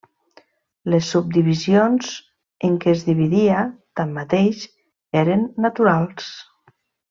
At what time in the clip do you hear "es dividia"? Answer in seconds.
2.95-3.61